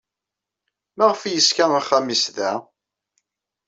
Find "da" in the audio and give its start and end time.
2.35-2.51